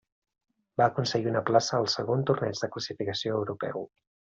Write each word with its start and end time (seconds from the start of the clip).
Va 0.81 0.87
aconseguir 0.93 1.29
una 1.33 1.43
plaça 1.51 1.77
al 1.83 1.87
segon 1.99 2.27
torneig 2.33 2.65
de 2.67 2.75
classificació 2.77 3.41
europeu. 3.41 3.91